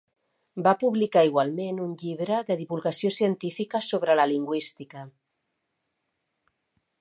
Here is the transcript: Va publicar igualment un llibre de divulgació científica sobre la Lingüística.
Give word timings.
Va 0.67 0.71
publicar 0.83 1.21
igualment 1.27 1.81
un 1.83 1.91
llibre 2.03 2.39
de 2.47 2.57
divulgació 2.61 3.11
científica 3.19 3.83
sobre 3.89 4.17
la 4.21 4.27
Lingüística. 4.33 5.05